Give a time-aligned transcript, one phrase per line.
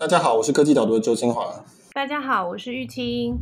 [0.00, 1.62] 大家好，我是科技导读的周清华。
[1.92, 3.38] 大家好，我是玉清。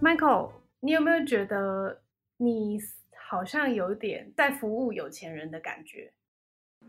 [0.00, 2.00] Michael，你有没有觉得
[2.38, 2.78] 你
[3.28, 6.10] 好像有点在服务有钱人的感觉？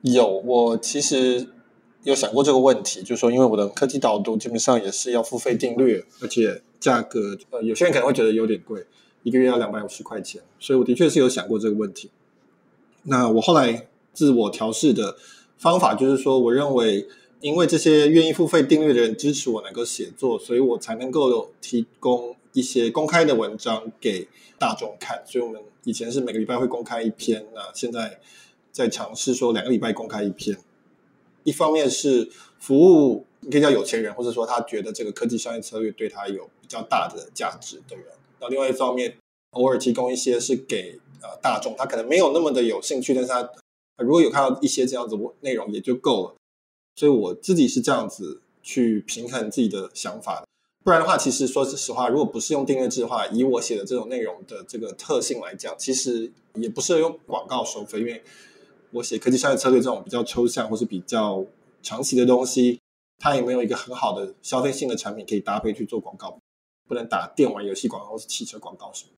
[0.03, 1.49] 有，我其实
[2.03, 8.85] 有想过这个问题，就是说，因为我的科技导读基本上也是要付费订阅，而且价格，呃，有些人可能会觉得有点贵。
[9.23, 12.09] 一个月要两百五十块钱，所以我的确是有想过这个问题。
[13.03, 15.17] 那我后来自我调试的
[15.57, 17.07] 方法就是说，我认为
[17.41, 24.27] 因为这些愿意付费订阅的人支持我能够写作，所以我才能够有提供一些公开的文章给
[24.57, 25.23] 大众看。
[25.25, 28.19] 所以我们以前是每个礼拜会公开一篇，那现在
[28.71, 30.57] 在尝试说两个礼拜公开一篇。
[31.43, 38.05] 一方面是服务可以叫有钱人，或者说他觉得这个科技商业策略对他有比较大的价值的人。
[38.39, 39.17] 那另外一方面，
[39.51, 43.49] 偶尔提供一些是给呃大众，他可能没有那么的有兴趣，但是他
[43.97, 46.35] 如果有看到一些这样子内容也就够了。
[46.95, 50.43] 所以我自己是这样子去平衡自己的想法。
[50.83, 58.23] 不然的话，其实说实话，如果不是用订阅制的话，以我写的这种内容的这个特性来讲，其实也不适合用广告收费，因为
[58.91, 61.45] 我写科技商业策略这种比较抽象或是比较
[61.83, 62.79] 长期的东西，
[63.19, 66.38] 它也没有一个很好的消费性的产品可以搭配去做广告。
[66.89, 69.11] 不能打电玩游戏广告或是汽车广告什么，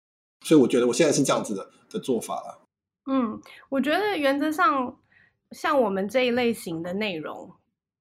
[0.46, 2.68] 所以我觉得我现在是这样子的的做法了。
[3.10, 5.00] 嗯，我觉得原则上
[5.52, 7.56] 像我们这一类型的内容，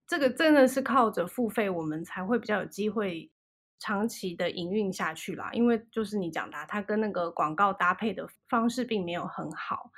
[0.08, 3.30] 这个真的是靠着付费，我们才会比较有机会
[3.78, 5.50] 长期的营运下去啦。
[5.52, 9.92] 因为就是你讲的，它跟那个广告搭配的方式并没有很好。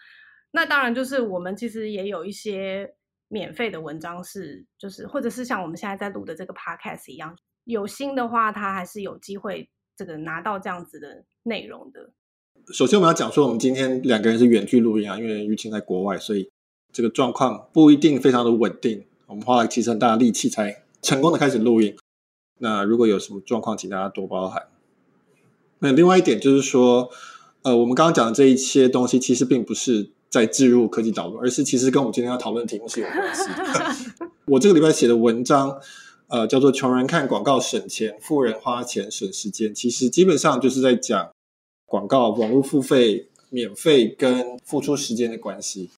[0.50, 2.95] 那当然就是我们其实也有一些
[3.28, 7.34] 免费的文章是，就是或者是像我们现在在录的这个 podcast 一样。
[7.64, 12.10] 有心的话，他还是有机会这个拿到这样子的内容的。
[12.72, 16.50] 首先，我们要讲说，我们今天两个人是远距录音啊，因为玉清在国外，所以
[16.92, 19.04] 这个状况不一定非常的稳定。
[19.27, 21.97] 我们花了其实很大的力气才成功的开始录音。
[22.59, 24.64] 那如果有什么状况，请大家多包涵。
[25.81, 27.10] 那另外一点就是说，
[27.62, 34.28] 呃，我们刚刚讲的这一些东西，其实并不是在置入科技导入，而是其实跟我们今天要讨论的题目是有关系的。
[34.47, 35.81] 我这个礼拜写的文章。
[36.32, 39.75] 呃，叫做“穷人看广告省钱，富人花钱省时间”。
[39.76, 41.31] 其实基本上就是在讲
[41.84, 45.91] 广告、网络付费、免费跟付出时间的关系。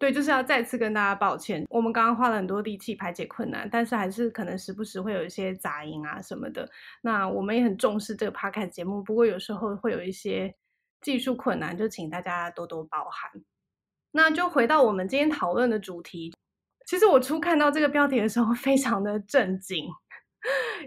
[0.00, 6.68] 对，就是要再次跟大家抱歉，我们刚刚花了很多力气排解困难，但是还是可能时不时会有一些杂音啊什么的。
[7.02, 10.52] 那我们也很重视这个 podcast 节目，不过有时候会有一些
[11.02, 13.30] 技术困难，就请大家多多包涵。
[14.10, 16.34] 那就回到我们今天讨论的主题。
[16.92, 19.88] 其实我初看到这个标题的时候， 非常的震惊，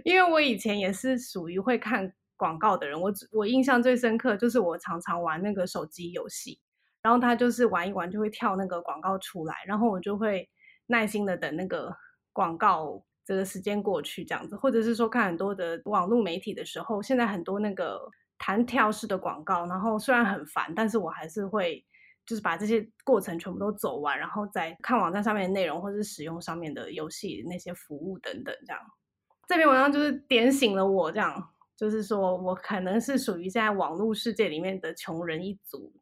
[0.04, 3.02] 因为我以前也是属于会看广告的人。
[3.02, 6.60] 我我印象最深刻就是我常常玩那个手机游戏，
[7.02, 10.48] 然后他就是玩一玩就会跳那个广告出来，然后我就会
[10.86, 11.92] 耐心的等那个
[12.32, 18.00] 广告这个时间过去这样子，或者是说看很多的网络媒体的时候，现在很多那个
[18.38, 21.84] 弹跳式的广告，然后虽然很烦，但是我还是会。
[22.26, 28.82] 就是把这些过程全部都走完，然后再看网站上面的内容，或是使用上面的游戏那些服务等等，这样。
[29.48, 35.94] 这篇文章就是点醒了我，这样就是说我可能是属于在网络世界里面的穷人一族。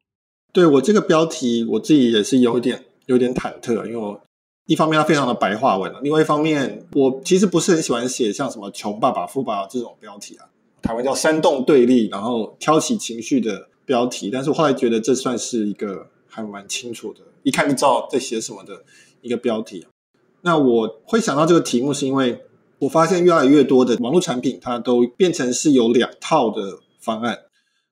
[0.53, 4.21] 对，我这个标题，我自己也是有点有点忐忑，因为我
[4.65, 10.47] 一方面它非常的白话文，另外一方面我其实不是很喜欢写像什么“穷爸爸”“富爸爸”这种标题啊，
[10.81, 14.31] 台湾叫煽动对立，然后挑起情绪的标题。
[14.31, 16.07] 但是我后来觉得这算是一个。
[16.33, 18.83] 还蛮清楚的，一看就知道在写什么的
[19.21, 19.85] 一个标题。
[20.41, 22.43] 那我会想到这个题目，是因为
[22.79, 27.43] 我发现越来越多的网络产品，它都变成是有两套的方案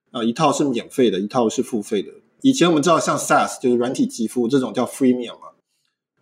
[0.10, 2.12] 啊，一套是免费的，一套是付费的。
[2.42, 5.50] 以前我们知道像 SaaS 就是软体肌肤这种叫 Freemium 嘛，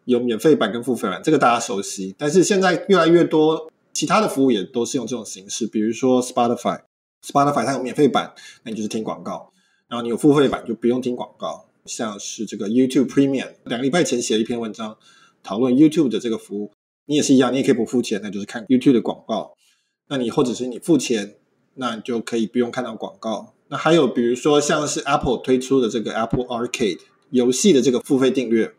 [0.03, 2.13] 有免费版跟付费版，这个大家熟悉。
[2.17, 9.51] 但是现在越来越多其他的服务也都是用这种形式，比如说 Spotify，Spotify 它有免费版，那你就是听广告；
[9.87, 11.68] 然后你有付费版，就不用听广告。
[11.85, 14.97] 像是这个 YouTube Premium，两个礼拜前写了一篇文章，
[15.41, 16.71] 讨论 YouTube 的这个服务，
[17.05, 19.55] 你也是一样，你也可以不付钱，那就是看 YouTube 的广告。
[20.07, 21.35] 那你或者是你付钱，
[21.75, 23.53] 那你就可以不用看到广告。
[23.67, 26.99] 那还有比如说像是 Apple 推出的这个 Apple Arcade
[27.29, 28.73] 游戏的这个付费订阅，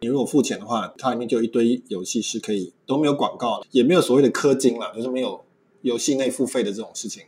[0.00, 5.44] 你如果付钱的话，它里面就有一堆游戏是可以都没有广告，也没有所谓的氪金了，就是没有
[5.82, 7.24] 游戏内付费的这种事情。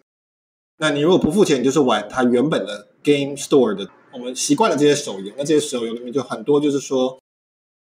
[0.78, 3.88] 那你如果不付钱，你就是玩它原本的 Game Store 的。
[4.12, 7.18] 我们习惯了这些手游，那这些手游里面就很多，就是说，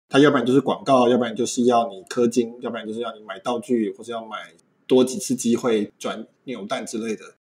[0.08, 4.52] 它要不然就是广告，要不然就是要你氪金，要不然就是要你买道具，或者要买
[4.86, 7.34] 多几次机会转扭蛋之类的。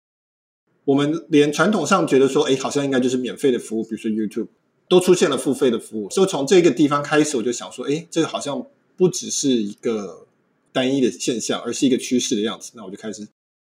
[0.86, 4.48] 我们连传统上觉得说，哎，好像应该就是免费的服务，比如说 YouTube，
[4.88, 6.10] 都出现了付费的服务。
[6.10, 8.66] 所以从这个地方开始，我就想说，哎，这个好像
[8.98, 10.26] 不只是一个
[10.72, 12.72] 单一的现象，而是一个趋势的样子。
[12.76, 13.28] 那我就开始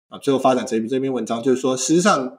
[0.08, 2.38] 啊，最后发展这这篇文章，就是说，实际上，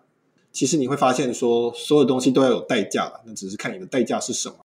[0.55, 4.55] 其实你会发现说，所有东西都要有代价了，那只是看你的代价是什么。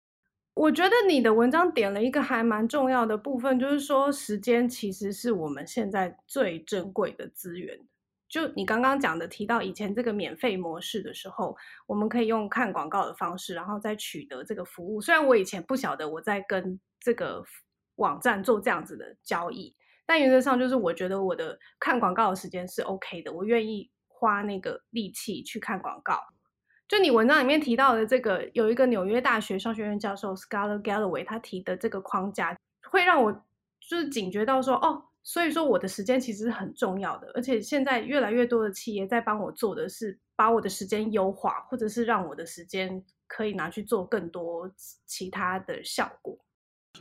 [0.55, 7.77] 我觉得你的文章点了一个还蛮重要的部分，就是说，时间其实是我们现在最珍贵的资源。
[8.29, 11.57] 就你刚刚讲的，提到以前这个免费模式的时候，
[11.89, 15.01] 我们可以用看广告的方式，然后再取得这个服务。
[15.01, 17.43] 虽然我以前不晓得我在跟这个
[17.97, 19.75] 网站做这样子的交易，
[20.07, 26.21] 但原则上就是我觉得我的看广告的时间是 OK 的，我愿意花那个力气去看广告。
[26.87, 33.33] 就你文章里面提到的这个，有一个纽约大学商学院教授 Scarlett Galloway 他提的这个框架，会让我
[33.81, 35.05] 就是警觉到说，哦。
[35.23, 44.73] 所以说，我的时间其实是很重要的，而且现在越来越多的企业在帮我做的是把我的时间优化，或者是让我的时间可以拿去做更多
[45.05, 46.39] 其他的效果。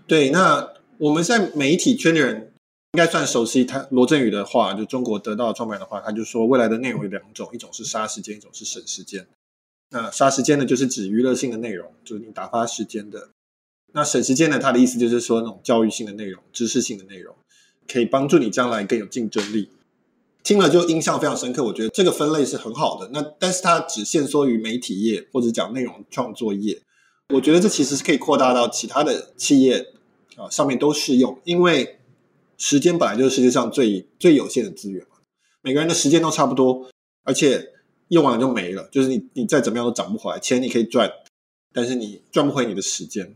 [0.05, 2.53] 对，那我们在媒体圈的人
[2.93, 9.27] 应该算熟悉他罗振宇的话，就中国得到创办的话，他就说未来的内容有两种，一种是杀时间，一种是省时间。
[9.91, 13.29] 那杀时间呢，就是指娱乐性的内容，就是你打发时间的；
[13.93, 17.35] 那省时间呢，他的意思就是说那种教育性的内容、知识性的内容。
[17.91, 19.71] 可以帮助你将来更有竞争力。
[20.43, 23.09] 听了就印象非常深刻，我觉得这个分类是很好的。
[23.11, 26.83] 那但是它只限缩于媒体业或者讲内容创作业，
[27.33, 29.87] 我觉得这其实是可以扩大到其他的企业
[30.37, 31.41] 啊上面都适用。
[31.45, 31.98] 因为
[32.59, 35.17] 时间本来就是世界上最最有限的资源嘛，
[35.63, 36.87] 每个人的时间都差不多，
[37.23, 37.73] 而且
[38.09, 38.87] 用完了就没了。
[38.91, 41.11] 就是你你再怎么样都涨不回来，钱你可以赚，
[41.73, 43.35] 但是你赚不回你的时间。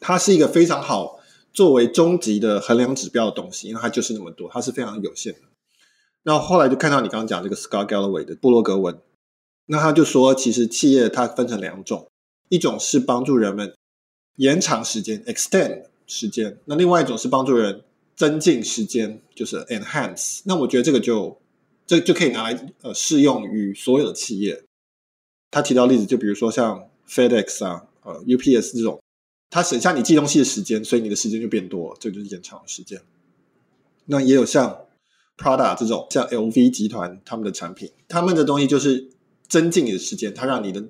[0.00, 1.16] 它是一个非常好。
[1.50, 5.40] 作为终极的衡量指标的东西，因为它就是那么多，它是非常有限的。
[6.22, 9.00] 那后来就看到你刚刚讲这个 Scott Galloway 的部落格文，
[9.66, 12.06] 那他就说，其实企业它分成两种，
[12.48, 13.74] 一种是帮助人们
[14.36, 17.82] 延长时间 （extend 时间），那另外一种是帮助人
[18.18, 20.42] 增进时间，就是 enhance。
[20.44, 21.40] 那我觉得这个就
[21.86, 24.64] 这就可以拿来呃适用于所有的企业。
[25.50, 29.00] 他提到例子，就比如说像 FedEx 啊、呃 UPS 这种。
[29.50, 33.00] 它省下你寄东西的时间，所以你的时间就变多，这就是延长时间。
[34.04, 34.84] 那也有像
[35.38, 39.08] Prada 这种，像 LV 集团他们的产品，他们的东西就是
[39.48, 40.84] 增进你的时间，它让你的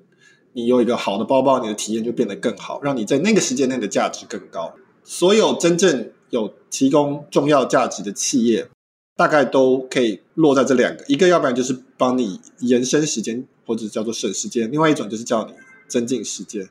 [0.51, 4.75] 你有一个好的包包，你的体验就变得更好，让你在那个时间内的价值更高。
[5.05, 8.67] 所有真正有提供重要价值的企业，
[9.15, 15.53] 大概都可以落在这两个，一个要不然就是帮你延伸时间，或者叫做省时间；另外一种就是叫你
[15.87, 16.69] 增进时间。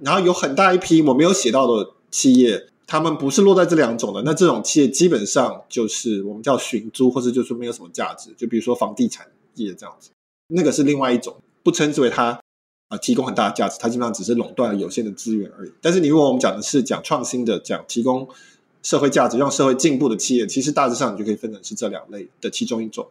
[0.00, 4.22] 然后有很大一批我没有写到的企业，他们不是落在这两种的。
[4.22, 8.30] 那这种企业基本上就是我们叫寻租，或者就是没有什么价值。
[8.36, 10.10] 就比如说房地产业这样子，
[10.48, 12.40] 那个是另外一种，不称之为它
[12.88, 15.72] 啊、提供很大的价值，它基本上只是垄断了有限的资源而已。
[15.80, 18.28] 但是你如果我们讲的是讲创新的，讲提供
[18.84, 23.10] 社会价值、让社会进步的企业，其实大致上你就可以分成是这两类的其中一种。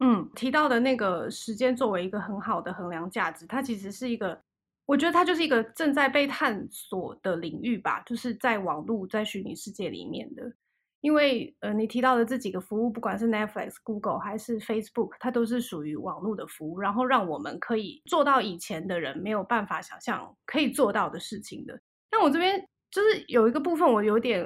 [0.00, 4.38] 嗯，提到的那个时间作为一个很好的衡量价值，它其实是一个。
[4.86, 10.52] 我觉得它就是一个正在被探索的领域吧，就是在网络、在虚拟世界里面的。
[11.00, 21.80] 因为呃，你提到的这几个服务，不管是 Netflix、Google 还是 Facebook，它都是属于网络的服务，然后让我们可以做到以前的人没有办法想象可以做到的事情的。
[22.10, 24.44] 那我这边就是有一个部分，我有点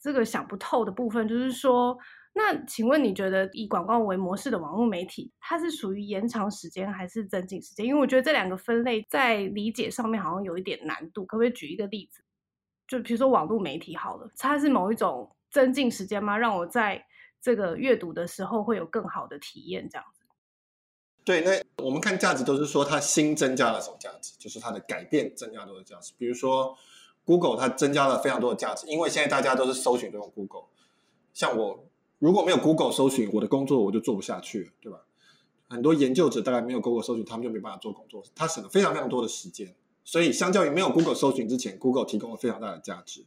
[0.00, 1.96] 这个想不透的部分，就是说。
[2.32, 7.84] 那请问你觉得以广告为模式的网络媒体，它是属于延长时间还是增进时间？
[7.84, 11.26] 因为我觉得这两个分类在理解上面好像有一点难度。
[11.26, 12.22] 可不可以举一个例子？
[12.86, 16.38] 就比如说网络媒体好了，它是某一种增进时间吗？
[16.38, 17.04] 让我在
[17.42, 20.22] 这个阅读的时候会有更好的体验，这样子。
[21.24, 26.14] 对，那我们看价值都是说它新增加了什么价值，就是它的改变增加多少价值。
[26.16, 26.78] 比如说
[27.24, 30.64] Google，它增加了非常多的价值，因为现在大家都是搜寻这种 Google，
[31.32, 31.86] 像我。
[32.18, 35.06] 如果没有 Google 搜寻，我的工作我就做不下去了，对吧？
[35.70, 39.74] 很多研究者大概没有 Google 搜寻，他们就没办法做工作，他省了非常非常多的时间。
[40.04, 43.24] 所以，相较于没有 Google 搜寻之前，Google 提供了非常大的价值。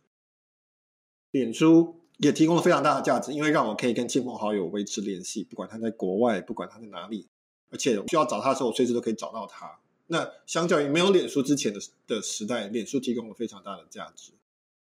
[1.31, 7.27] 脸书也提供了非常大的价值，因为让我可以跟亲朋好友维持联系，不管他在国外，不管他在哪里，
[7.71, 9.79] 而且需要找他的时候，我随时都可以找到他。
[10.13, 14.31] 那相较于没有脸书之前的的时代，脸书提供了非常大的价值。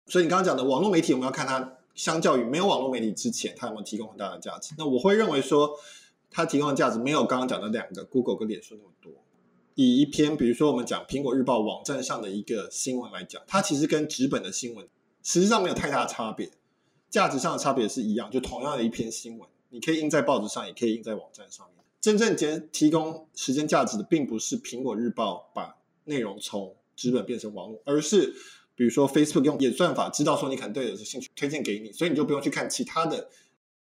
[0.06, 1.78] 所以，你刚刚讲的网络媒体，我们要看它。
[1.94, 4.74] 相较于没有网络媒体之前，它有没有提供很大的价值？
[4.78, 5.78] 那我会认为说，
[6.30, 9.12] 它提供的价值没有刚刚讲的两个 Google 跟脸书那么多。
[9.76, 14.88] 以一篇比如说我们讲苹果日报网站上的一个新闻来讲，它其实跟纸本的新闻
[15.22, 16.50] 实际上没有太大差别，
[17.10, 21.81] 价值上的差别是一样，就同样的一篇新闻，你可以印在报纸上，也可以印在网站上面。
[22.02, 28.34] 真正节提供时间价值的，并不是苹果日报把内容从纸本变成网络，而是
[28.74, 33.30] 比如说 Facebook 用演算法知道说你可能对有兴趣，推荐给你，所以你就不用去看其他的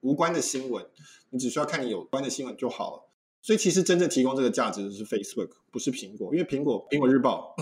[0.01, 0.87] 无关的新闻，
[1.31, 3.11] 你只需要看你有关的新闻就好了。
[3.41, 7.57] 所以其实真正提供这个价值的是 Facebook，不是苹果，因为苹果苹果日报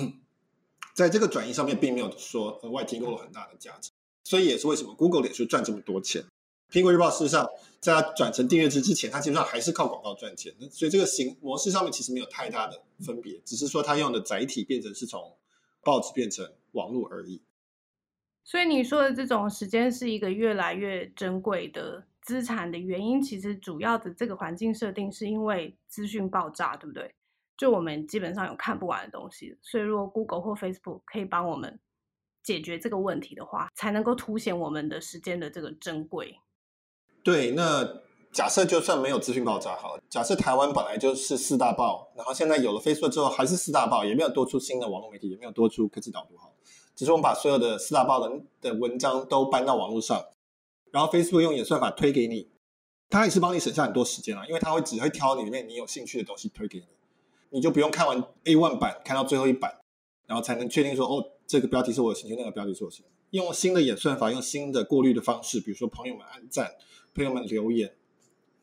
[0.93, 3.93] 在这个转移上面并没有说额外提供了很大的价值，
[4.25, 6.25] 所以也是为什么 Google 脸书赚这么多钱。
[6.71, 7.49] 苹果日报事实上，
[7.83, 15.37] 在它转成订阅制之前，它基本上还是靠广告赚钱，所以这个形模式上面其实没有太大的分别，只是说它用的载体变成是从
[15.83, 17.43] 报纸变成网络而已。
[18.45, 27.13] 所以你说的这种时间是一个越来越珍贵的资产的原因，其实主要的这个环境设定是因为资讯爆炸，对不对？
[27.57, 31.81] 就我们基本上有看不完的东西，所以如果 Google 或 Facebook 可以帮我们
[32.45, 36.39] 解决这个问题的话，才能够凸显我们的时间的这个珍贵。
[37.23, 38.01] 对，那
[38.33, 46.53] 假设就算没有资讯爆炸好了，假设台湾本来就是四大报，然后现在有了 Facebook 之后还是四大报，也没有多出新的网络媒体，也没有多出科技导读好，
[46.97, 50.25] 只是我们把所有的四大报的的文章都搬到网络上，
[50.91, 52.49] 然后 Facebook 用演算法推给你，
[53.11, 56.87] 它也是帮你省下很多时间啊，因为它会只会挑里面你有兴趣的东西推给你，
[57.51, 59.79] 你就不用看完 A1 版看到最后一版，
[60.27, 63.11] 然后才能确定说哦，这个标题是我有兴趣，那个标题是我兴趣。
[63.31, 66.73] 用新的演算法，用新的过滤的方式，比如说朋友们按赞。
[67.15, 67.95] 朋友们留言，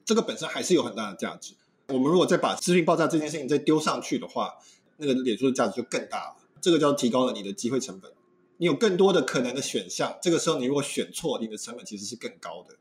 [0.04, 1.54] 这个本身还是有很大的价值。
[1.90, 4.56] 我们如果再把资讯爆炸这件事情再丢上去的话，
[4.98, 6.36] 那个脸书的价值就更大了。
[6.60, 8.12] 这个叫提高了你的机会成本，
[8.58, 10.18] 你有更多的可能的选项。
[10.22, 12.76] 这个时候你如果选错，你的成本其实是更高的。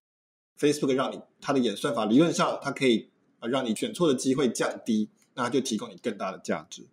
[0.58, 6.86] Facebook 让你它的演算法理论上它可以啊让你选错的机会降低，那它就提供你更大的价值。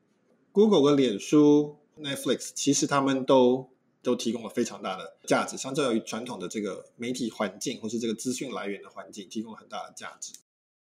[0.51, 3.69] Google 和脸书、Netflix 其实他们都。
[4.05, 10.31] 都提供了非常大的价值，相较于传统的这个媒体环境或是这个资讯来源的环境，提供了很大的价值。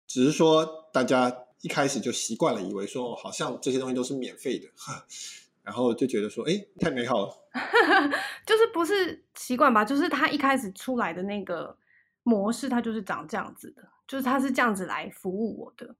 [0.05, 4.67] 只是说，大家一开始就习惯了，以为说好像这些东西都是免费的，
[5.63, 7.33] 然后就觉得说，哎，太美好了。
[8.45, 9.83] 就是不是习惯吧？
[9.85, 11.75] 就是他一开始出来的那个
[12.23, 15.95] 模式，它就是长这样子的，就是它是这样子来服务我的。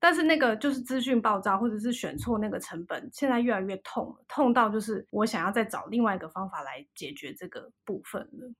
[0.00, 8.52] 但是那个就是资讯爆炸，或者是选错那个成本，现在越来越痛，痛到就是我想要再找另外一个方法来解决这个部分了。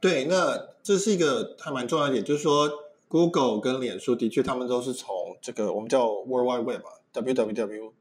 [0.00, 2.68] 对，那这是一个还蛮重要一点，就是说
[3.08, 5.08] ，Google 跟脸书的确，他们都是从
[5.40, 7.92] 这个我们叫 World Wide Web 嘛，WWW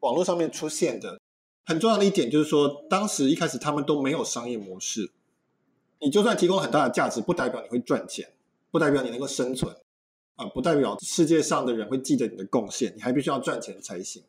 [0.00, 1.18] 网络上面出现的。
[1.64, 5.10] 很重要的一点就是说，当时一开始他们都没有商业模式，
[5.98, 8.32] 你就算提供很大的价值，不代表你会赚钱，
[8.70, 9.74] 不代表你能够生存。
[10.38, 14.22] 啊，不代表世界上的人会记得你的贡献，你还必须要赚钱才行。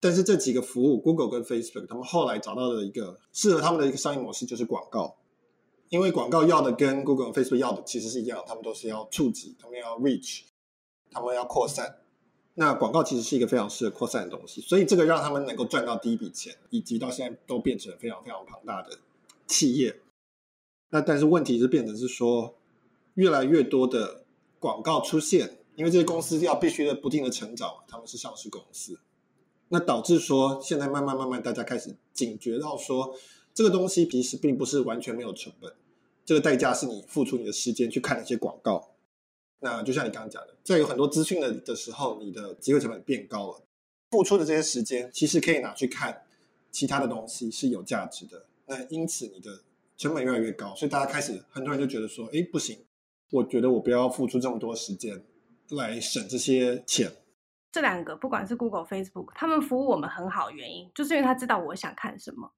[0.00, 5.18] 但是这几个服务，Google 跟 Facebook，他们后来找到的一个适合他们的一个商业模式就是广告，
[5.90, 10.44] 因为广告要的跟 Google Facebook 要的其实是一样，他们都是要触及，他们要 reach，
[11.10, 11.96] 他们要扩散。
[12.54, 18.98] 那广告其实是一个非常适合扩散的东西，所以这个让他们能够赚到第一笔钱，以及到现在都变成非常非常庞大的
[19.46, 20.00] 企业。
[20.88, 22.54] 那但是问题是变成是说，
[23.12, 24.19] 越来越多的。
[24.60, 29.00] 广告出现，因为这些公司要必须的不停的成长，他们是上市公司，
[29.70, 33.16] 那导致说现在慢慢慢慢大家开始警觉到说，
[33.54, 35.72] 这个东西其实并不是完全没有成本，
[36.26, 38.92] 这个代价是你付出你的时间去看那些广告。
[39.60, 43.62] 那就像你刚刚讲的，在有很多资讯的的时候，你的机会成本变高了，
[44.10, 46.22] 付出的这些时间其实可以拿去看
[46.70, 48.46] 其他的东西是有价值的。
[48.66, 49.62] 那因此你的
[49.96, 52.78] 成本越来越高，所以大家开始很多人就觉得说，哎，不行。
[53.30, 55.24] 我觉得我不要付出这么多时间
[55.70, 57.10] 来省这些钱。
[57.72, 62.52] 这两个不管是 Google、Facebook，他们服务我们很好原因，就是因为他知道我想看什么，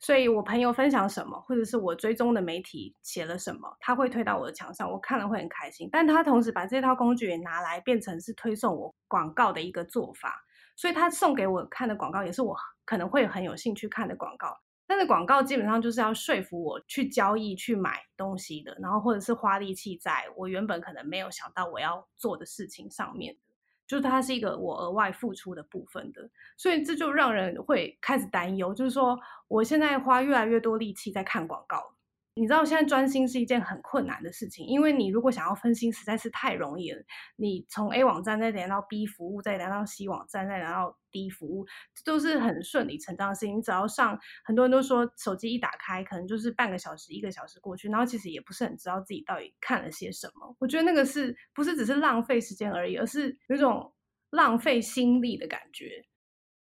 [0.00, 5.88] 所以我朋友分享什么，或者是我追踪的媒体写了什么，他会推到我的墙上，我看了会很开心。
[5.92, 10.42] 但他同时把这套工具也拿来变成是推送我广告的一个做法，
[10.74, 12.56] 所以他送给我看的广告也是我
[12.86, 14.56] 可能会很有兴趣看的广告。
[14.86, 23.40] 但是广告基本上就是要说服我去交易、去买东西的，然后或者是花力气在我原本可能没有想到我要做的事情上面的，
[23.86, 31.95] 就是它是一个我额外付出的部分的，所以这就让人会开始担忧，就是说我现在花越来越多力气在看广告。
[32.38, 37.02] 你知道现在专心是一件很困难的事情，因为你如果想要分心，实在是太容易了。
[37.36, 41.64] 你从 A 网站再连到 B 服务，再连到 C 网站，再连到 D 服务，
[41.94, 43.56] 这都是很顺理成章的事情。
[43.56, 50.54] 你只要上，很多人都说手机一打开，可能就是半个小时、一个小时过去，然后其实也不是很知道自己到底看了些什么。
[50.58, 53.90] 我觉得那个是不是只是浪费时间而已，而是有种
[54.28, 56.04] 浪费心力的感觉。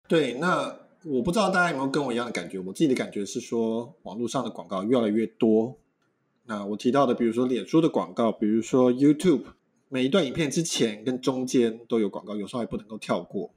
[0.09, 0.88] 对，那。
[1.05, 5.79] 我不知道大家有没有跟我一样的感觉，我自己的感觉是说，网络上的广告越来越多。
[6.47, 9.45] 那我提到的，比如说脸书的广告，比如说 YouTube，
[9.89, 13.55] 每一段影片之前跟中间都有广告，有时候还不能够跳过。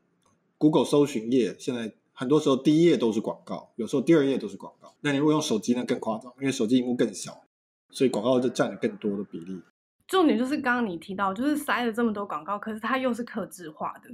[0.57, 4.93] Google 搜寻页现在很多时候第一页都是广告，有时候第二页都是广告。
[5.01, 7.41] 那你如果用手机呢，更夸张，因为手机屏幕更小，
[7.89, 9.59] 所以广告就占了更多的比例。
[10.07, 14.11] 重点就是刚刚你提到，就是塞了这么多广告，可是它又是客制化的。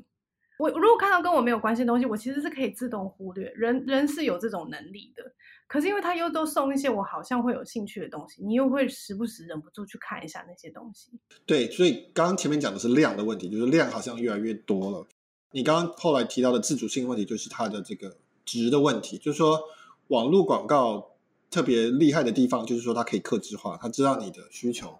[0.58, 3.52] 我如果看到跟我没有关系的东西，我其实是可以自动忽略。
[3.56, 5.24] 人人是有这种能力的，
[5.68, 11.12] 可是因为他又都送一些我好像会有兴趣的东西，你又会时不时忍不住去看一下那些东西。
[11.46, 15.08] 对，所以刚刚前面讲的是量的问题，就是量好像越来越多了。
[15.52, 19.62] 你刚刚后来提到的自主性问题，就是它的这个值的问题，就是说
[20.08, 21.12] 网络广告
[21.52, 25.00] 特别厉害的地方，就是说它可以克制化，它知道你的需求，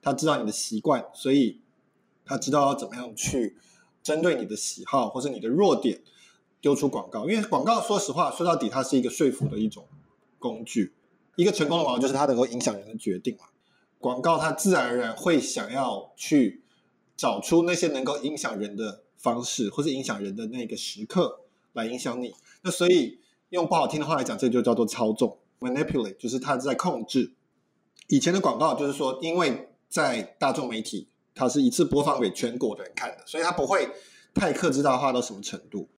[0.00, 1.60] 它知道你的习惯，所以
[2.24, 3.56] 它知道要怎么样去。
[4.04, 6.02] 针对你的喜好或者你的弱点
[6.60, 9.86] 丢出广告，因为广告说实话说到底它是一个说服的一种
[10.38, 10.92] 工具。
[11.36, 13.46] 一个成功的广告就是它能够影响人的决定嘛。
[13.98, 16.62] 广告它自然而然会想要去
[17.16, 21.40] 找出那些能够影响人的方式，或是影响人的那个时刻
[21.72, 22.34] 来影响你。
[22.60, 23.18] 那所以
[23.48, 27.32] 用不好听的话来讲，这就叫做操纵 （manipulate），就是它在控制。
[28.08, 31.08] 以前的广告就是说，因为在大众媒体。
[31.34, 33.88] 它是一次播放给全国的人看的，所以它不会
[34.32, 35.88] 太克制化到什么程度。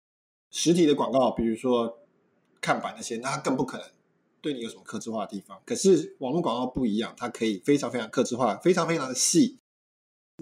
[0.51, 1.99] 实体的广告，比如说
[2.61, 3.87] 看板那些，那它更不可能
[4.41, 5.61] 对你有什么克制化的地方。
[5.67, 9.59] 可是网络广告不一样，它可以非常非常克制化，非常非常的细。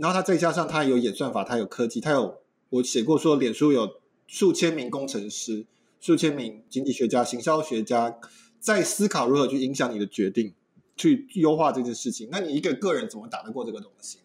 [0.00, 5.66] 然后它再加上它有演算法，它有科技，它有我写过说，脸书有数千名工程师、
[6.00, 8.16] 数千名经济学家、行销学家
[8.60, 10.54] 在思考如何去影响你的决定，
[10.96, 12.28] 去优化这件事情。
[12.30, 14.18] 那你一个个人怎么打得过这个东西？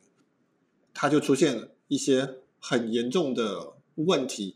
[1.01, 4.53] 它就出现了一些很严重的问题，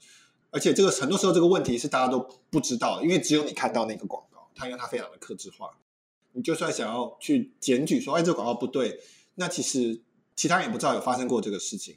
[0.50, 2.20] 而且这个很多时候这个问题是大家都
[2.50, 5.70] 不知道，因为只有你看到那个广告，它因为它非常的克制化，
[6.34, 9.00] 你就算想要去检举说，哎，这个广告不对，
[9.36, 10.02] 那其实
[10.36, 11.96] 其他人也不知道有发生过这个事情。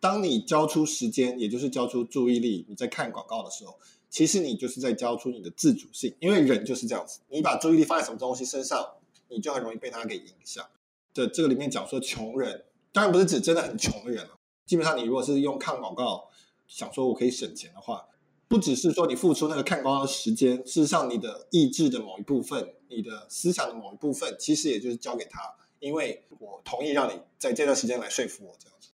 [0.00, 3.78] 当你交出时间，也就是交出注意力，你在看广告的时候，
[4.10, 8.84] 其实你就是在交出你的自主性，因为人就是这样子，你把注意力放在什么东西身上，
[9.28, 10.66] 你就很容易被它给影响。
[11.14, 12.64] 这这个里面讲说穷人。
[12.92, 14.38] 当然不是指真的很穷的人了。
[14.64, 16.28] 基本上，你如果是用看广告
[16.66, 18.06] 想说我可以省钱的话，
[18.48, 25.40] 不只是说你付出那个看广告的时间，事实上你的意志的某一部分，你的思想的某一部分，其实也就是交给他，
[25.80, 28.90] 因为我同意让你在这段时间来说服我这样子。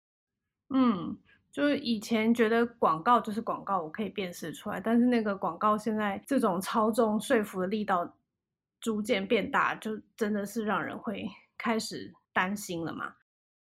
[0.70, 1.16] 嗯，
[1.52, 8.16] 就是以前觉得广告就是广告，我可以辨识出来，但是那个广告现在这种操纵说服的力道
[8.80, 13.14] 逐渐变大，就真的是让人会开始担心了嘛。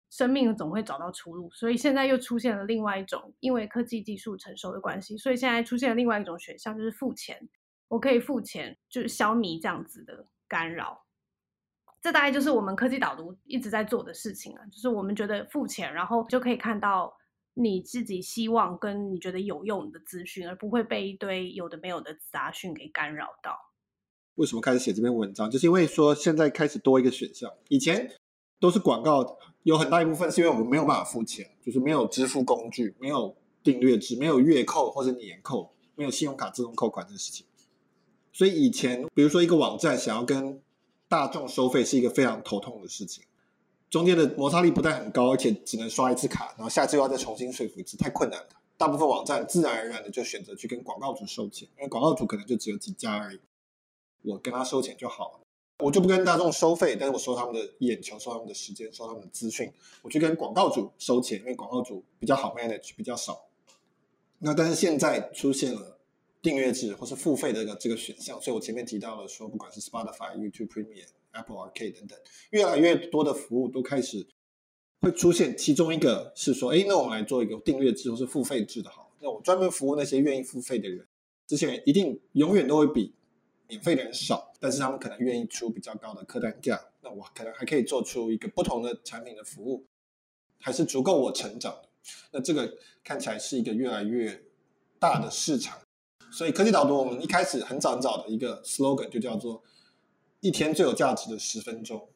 [0.10, 7.50] 生命总会找到出路，所以现在又出现了另外一种，因为科技技术成熟的关系，所以现在出现了另外一种选项，就是付钱。
[7.90, 11.06] 我可以付钱，就是消弭这样子的干扰。
[12.02, 17.18] 这大概就是我们科技导读一直在做的事情啊，就是我们觉得付钱，然后就可以看到
[17.54, 23.58] 你自己希望跟你觉得有用的资讯，而不会被一堆有的没有的杂讯给干扰到。
[24.36, 25.50] 为什么开始写这篇文章？
[25.50, 28.10] 就是因为说现在开始多一个选项，以前。
[28.60, 37.46] 都是广告，有很大一部分是因为我们没有办法付钱，就是没有支付工具，没有订阅制，没有月扣或者年扣，没有信用卡自动扣款的事情。
[38.34, 40.62] 所以以前，比如说一个网站想要跟
[41.08, 43.24] 大众收费，是一个非常头痛的事情，
[43.90, 48.50] 中间的摩擦力不但很高，而且只能刷一次卡，然后下次又要再重新说服一次，太困难了。
[48.78, 53.40] 大部分网站自然而然的就选择去跟广告主收钱，因为广告主可能就只有几家而已，
[54.22, 55.47] 我跟他收钱就好了。
[55.80, 59.72] 我就不跟大众收费，但是我收他们的眼球，收他们的时间，收他们的资讯。
[60.02, 63.46] 我去跟广告主收钱，因为广告主比较好 manage，比较少。
[64.40, 66.00] 那但是现在出现了
[66.42, 72.18] 订阅制或是付费的这个选项，所以我前面提到了说，不管是 Spotify、YouTube Premium、Apple Arcade 等等，
[72.50, 74.26] 越来越多的服务都开始
[75.02, 75.56] 会出现。
[75.56, 79.12] 其中一个是说，哎，那我们来做一个订阅制或是付费制的好。
[79.20, 81.06] 那我专门服务那些愿意付费的人，
[81.46, 83.14] 这些人一定永远都会比。
[83.68, 89.86] 免费的人少，但是他们可能愿意出比较高的客单价，那我可能还可以做出一个不同的产品的服务，
[90.60, 91.90] 还是足够我成长的。
[92.32, 94.42] 那这个看起来是一个越来越
[95.00, 95.80] 大的市场，
[96.32, 99.62] 所以科技导读我们一开始很早很早的一个 slogan 就叫做
[100.40, 102.10] “一天最有价值的十分钟”，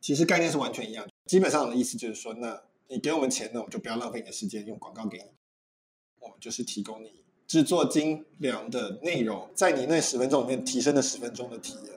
[0.00, 5.24] 其实概念是完全一样，基本上的意思就是说，那你给我们钱，那我们就不要浪费你的时间用广告给你，
[6.20, 7.21] 我们就是提供你。
[7.52, 11.92] 制作精良的内容，在你那十分钟里面提升了十分钟的体验。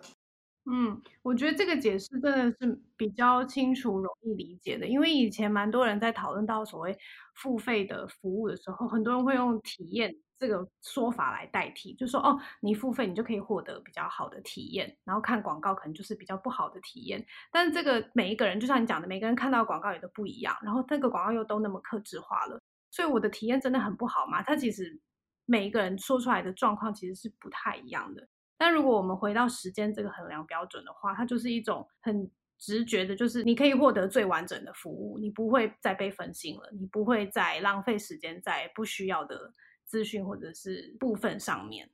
[0.69, 4.85] 嗯，我觉得这个解释真的是比较清楚、容易理解的。
[4.85, 6.97] 因为以前蛮多人在讨论到所谓
[7.35, 17.25] 付费的服务的时候，很多人会用体验这个说法来代替，就说哦，你付费你就可以获得比较好的体验，然后看广告可能就是比较不好的体验。
[17.49, 22.59] 但是这个每一个人，就像你讲的，每个人看到广告也都不一样，然后这个广告又都那么克制化了，
[22.91, 24.43] 所以我的体验真的很不好嘛？
[24.43, 24.99] 它其实
[25.45, 28.27] 每一个人说出来的状况其实是不太一样的。
[28.57, 39.53] 但如果我们回到时间这个衡量标准的话，它就是一种很直觉的，就是你可以获得最完整的服务，你不会再被分心了，你不会再浪费时间在不需要的。
[39.87, 41.87] 资讯或者是部分上面，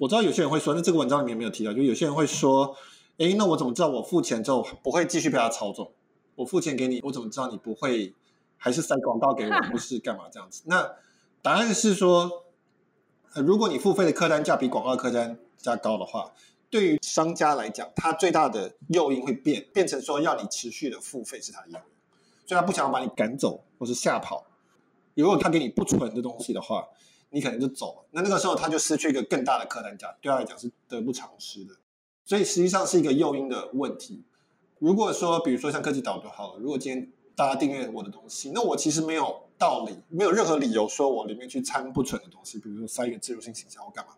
[0.00, 2.74] 我知道有些人会说，那这个文章里面没有提到，就有些人会说，
[3.18, 5.92] 哎，那我怎么知道我付钱之后不会继续被他操纵？
[6.36, 8.14] 我付钱给你，我怎么知道你不会
[8.56, 10.62] 还是塞广告给我，不是干嘛这样子？
[10.66, 10.96] 那
[11.42, 12.46] 答案是说，
[13.34, 16.32] 呃如果你付费的客单价比广告客单价高的话，
[16.68, 21.82] 对于商家来讲，他最大的诱因会变，变成说要你持续的付费是他的诱因，
[22.46, 24.46] 所以他不想要把你赶走或是吓跑。
[25.14, 26.86] 如果他给你不纯的东西的话，
[27.30, 31.74] 你可能就走了，那那个时候他就失去一个更大的客单价，对他来讲是得不偿失的。
[32.24, 34.22] 所以实际上是一个诱因的问题。
[34.78, 44.14] 如果说，比如说像科技岛就好了，如果今天大家订阅我的东西，那我其实没有道理，没有任何理由说我里面去掺不纯的东西，比如说塞一个置入性行销，我干嘛？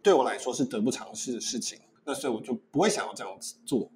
[0.00, 1.80] 对我来说是得不偿失的事情。
[2.04, 3.90] 那所以我就不会想要这样子做。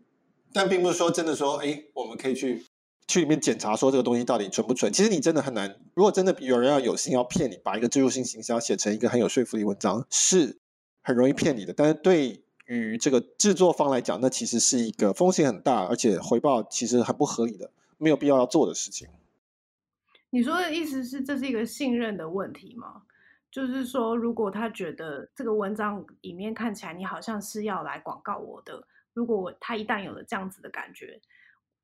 [0.53, 2.66] 但并不是说真的说，哎，我们可以去。
[3.09, 4.92] 去里面检查说这个东西到底纯不纯？
[4.92, 5.79] 其实你真的很难。
[5.95, 10.59] 如果真的有人要有心要骗你，把一个置入性行销写成一个很有说服力文章，是
[11.03, 11.73] 很容易骗你的。
[11.73, 19.09] 但是对于这个制作方来讲，那其实是一个风险很大，而且回报其实很不合理的，没有必要要做的事情。
[20.33, 23.03] 你说的意思是这是一个信任的问题吗？
[23.51, 31.21] 就是说，如果他觉得这个文章里面看起来你好像是要来广告我的，如果我他一旦有了这样子的感觉。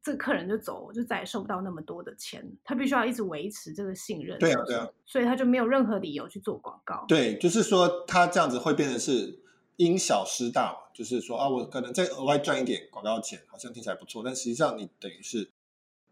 [0.01, 2.43] 这个客人就走，我就再也收不到那么多的钱。
[2.65, 4.39] 他必须要一直维持这个信任。
[4.39, 7.05] 对啊，对啊，所以他就没有任何理由去做广告。
[7.09, 9.41] 对，就是说他这样子会变成是
[9.77, 15.51] 因小失大嘛，就是说啊，我可能再额外赚一点广告钱，好像听起来不错，但实际上你等于是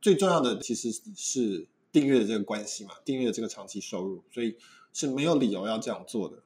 [0.02, 4.58] 最重要的其实是订阅的这个关系嘛，订阅的这个长期收入，所以
[4.92, 6.36] 是没有理由要这样做的。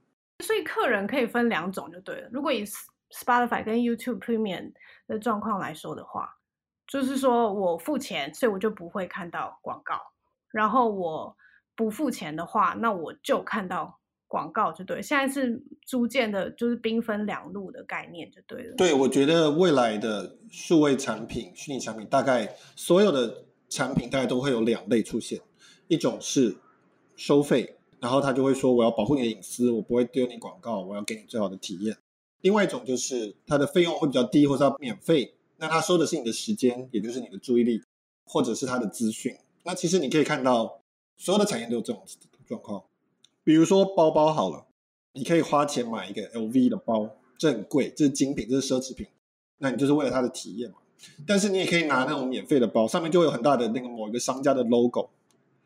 [0.44, 2.28] 所以客人可以分两种就对了。
[2.30, 2.64] 如果以
[3.10, 4.72] Spotify 跟 YouTube Premium
[5.08, 6.36] 的状况来说的话。
[6.86, 9.94] 就是说我付钱，所以我就不会看到广告。
[10.50, 11.36] 然后我
[11.76, 15.00] 不付钱的话，那我就看到广告，就对。
[15.00, 18.74] 现在是逐渐的，就是兵分两路的概念，就对了。
[18.76, 25.40] 对，我觉得未来的数位产品、虚拟产品，大概所有的产品，大概都会有两类出现。
[25.88, 26.58] 一种是
[27.16, 31.96] 收费，然后他就会说我要保护你的隐私，我不会丢你广告，我要给你最好的体验。
[32.42, 35.34] 另外一种就是它的费用会比较低，或者它免费。
[35.62, 37.82] 那他收的是你的时间，也就是你的注意力，
[38.24, 39.36] 或者是他的资讯。
[39.64, 40.80] 那其实你可以看到，
[41.18, 42.02] 所有的产业都有这种
[42.46, 42.82] 状况。
[43.44, 44.66] 比如说包包好了，
[45.12, 49.06] 你可以花钱买一个 LV 的包，这很贵，这是精品，这是奢侈品。
[49.58, 50.78] 那你就是为了它的体验嘛。
[51.26, 55.10] 但是你也可以拿那种免费的包，上面就会有很大的那个某一个商家的 logo，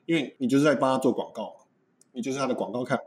[0.06, 1.54] 因为你就是在帮他做广告，
[2.12, 3.06] 你就是他的广告看板。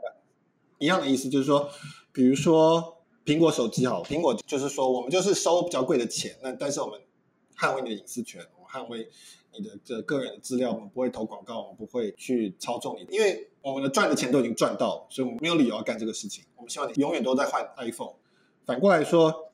[0.78, 1.68] 一样的意思就是说，
[2.12, 2.94] 比如说。
[3.28, 6.98] 苹果手机好，苹果就是说，我们就是收比较贵的钱，那但是我们
[7.58, 9.06] 捍卫你的隐私权，我们捍卫
[9.52, 16.42] 你的这个人的资料，我们不会投广告，我们不会去操纵你，因为我们的赚的钱都已经赚到了，所以我们没有理由要干这个事情。
[16.56, 18.14] 我们希望你永远都在换 iPhone。
[18.64, 19.50] 反过来说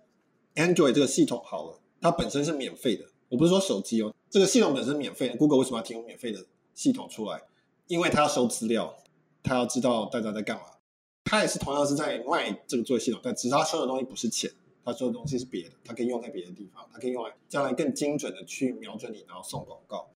[0.55, 5.31] ，Android 这个系统好了，它本身是免费的，我不是说手机哦，这个系统本身免费。
[5.31, 7.43] Google 为什么要提供免费的系统出来？
[7.87, 8.95] 因为它要收资料，
[9.43, 10.65] 它要知道大家在干嘛。
[11.25, 14.51] 它也是同样是在卖这个作业系统，但只是它收的东西不是钱，
[14.85, 20.07] 它收的东西是别的，它可以用在别的地方，它可以用来将来更精准的去瞄准你，然后送广告。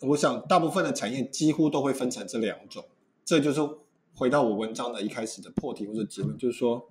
[0.00, 2.84] 我想大部分的产业几乎都会分成这两种，
[3.24, 3.60] 这就是
[4.12, 6.88] 回到我文章的一开始的破题或者结论，就是说，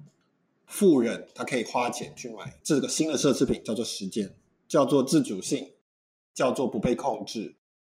[0.67, 4.32] 富人他可以花钱去买这个新的奢侈品，叫做时间，
[4.67, 5.71] 叫做自主性，
[6.36, 7.56] 叫做不被控制，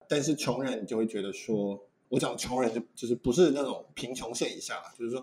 [0.08, 5.22] 但是穷人你就会觉得说，我讲穷人就就是不是那种贫穷线以下，就是说。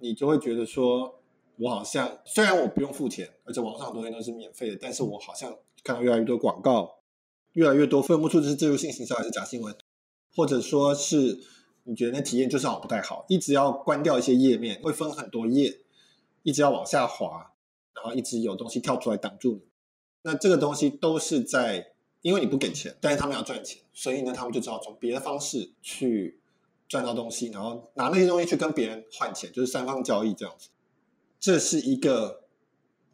[0.00, 1.20] 你就会觉得说，
[1.56, 6.96] 我好像虽然我不用付钱，而且网上的东西都是免费的，但是我好像看到越来越多广告，
[7.52, 9.72] 越来越多分不出这是置入性行销还是假新闻，
[10.34, 11.38] 或者说是
[11.84, 15.78] 你觉得那体验就是好不太好，一直要关掉一些页面，会分很多页，
[16.44, 17.52] 一直要往下滑，
[17.96, 19.62] 然后一直有东西跳出来挡住你。
[20.22, 26.38] 那这个东西都是在，因为你不给钱，但是他们要赚钱，所以呢，他们就只好从别的方式去。
[26.86, 30.68] 赚到东西，然后拿那些东西去跟别人换钱，就是三方交易这样子。
[31.40, 32.44] 这是一个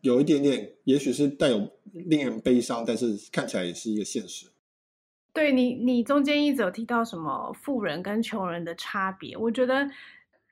[0.01, 4.49] 有一点点，也许是带有令人悲伤，但是看起来也是一个现实。
[5.33, 9.89] 对你，你中间一直有提到什么富人跟穷人的差别，我觉得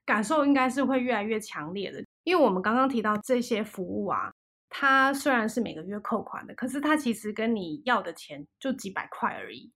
[0.06, 2.02] 感受应该是会越来越强烈的。
[2.28, 4.30] 因为我们刚刚提到这些服务啊，
[4.68, 9.72] 它虽然是每个月扣款的，可是它其实跟你要的钱就几百块而已，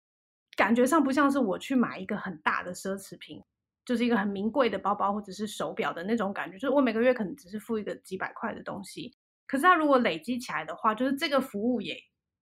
[0.54, 3.42] 感觉上不像是我去买一个很大的奢侈品，
[3.86, 11.94] 就是一个很名贵的包包或者是手表的那种感觉，就是我每个月可能只是付一个几百块的东西，可是它如果累积起来的话，就是这个服务也，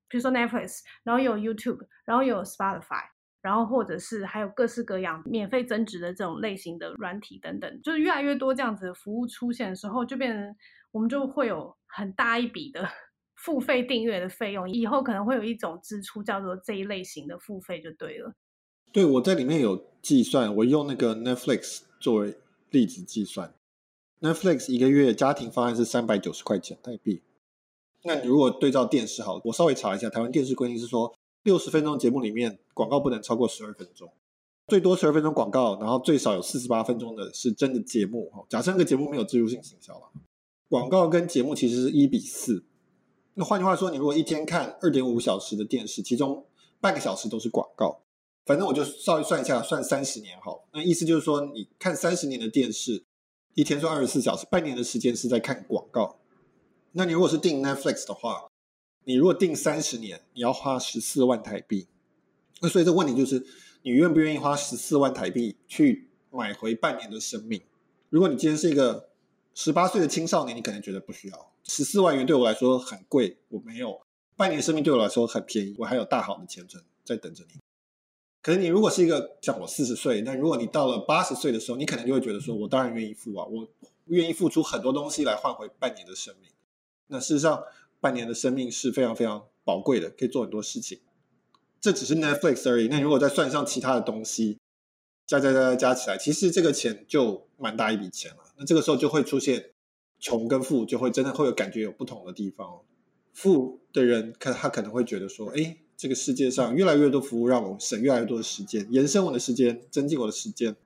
[0.08, 3.04] 比如说 Netflix，然后有 YouTube，然后有 Spotify。
[3.42, 10.54] 然后，或者是还有各式各样免费增值的这种类型的软体等等，就是越来越多这样子的服务出现的时候，就变成
[10.92, 12.86] 我们就会有很大一笔的
[13.36, 14.70] 付费订阅的费用。
[14.70, 18.34] 以后可能会有一种支出叫做这一类型的付费，就对了。
[18.92, 22.36] 对，我在里面有计算，我用那个 Netflix 作为
[22.68, 23.54] 例子计算
[24.20, 27.22] ，Netflix 一个月家庭方案是三百九十块钱台币。
[28.04, 31.14] 那如果对照电视好，我稍微查一下，台湾电视规定是说。
[31.42, 34.12] 六十分钟节目里面，广告不能超过十二分钟，
[34.66, 38.44] 最多十二分钟广告，然后最少有四十八分钟的是真的节目哈。
[38.48, 40.10] 假设那个节目没有置入性行销了，
[40.68, 42.64] 广告跟节目其实是一比四。
[43.34, 46.44] 那换句话说，你如果一天看二点五小时的电视，其中
[46.80, 48.02] 半个小时都是广告，
[48.44, 50.68] 反正我就稍微算一下，算三十年好。
[50.72, 53.02] 那意思就是说，你看三十年的电视，
[53.54, 56.18] 一天算二十四小时，半年的时间是在看广告。
[56.92, 58.49] 那你如果是订 Netflix 的话，
[59.04, 61.88] 你如果定三十年，你要花十四万台币。
[62.60, 63.44] 那所以这问题就是，
[63.82, 67.62] 你愿不愿意花十四万台币去买回半年的生命？
[68.10, 69.08] 如果你今天是一个
[69.54, 71.52] 十八岁的青少年，你可能觉得不需要。
[71.64, 74.02] 十四万元对我来说很贵，我没有。
[74.36, 77.60] 半年生命对我来说很便宜，我还有大好的前程在等着你。
[78.42, 83.66] 可是你如果是一个像我四十岁，那如果你到了八十岁的时候，你可能就会觉得说，我当然愿意付啊，我
[84.06, 86.50] 愿意付出很多东西来换回半年的生命。
[87.06, 87.62] 那事实上。
[88.00, 90.98] 半年的生命是非常非常宝贵的，可以做很多事情。
[91.80, 92.88] 这只是 Netflix 而已。
[92.88, 94.58] 那如果再算上其他的东西，
[95.26, 98.38] 加加加加加起来，其实这个钱就蛮大一笔钱了。
[98.58, 99.70] 那这个时候就会出现
[100.18, 102.80] 穷跟富，就会真的会有感觉有不同的地方。
[103.32, 110.76] 富的人，可他可能会觉得说，哎，这个世界上越来越多服务让我省越来越多的时间，延伸我的时间，增进我的时间，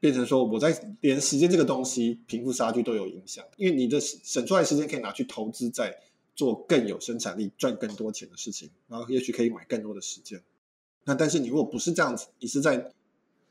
[0.00, 6.00] 变成说我在连时间这个东西贫富差距都有影响，因为你的省出来时间可以拿去投资在。
[6.34, 10.42] 做更有生产力、赚更多钱的事情，然后也许可以买更多的时间。
[11.04, 12.92] 那但是你如果不是这样子，你是在